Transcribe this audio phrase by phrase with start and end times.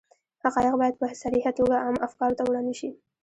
[0.43, 2.89] حقایق باید په صریحه توګه عامه افکارو ته وړاندې شي.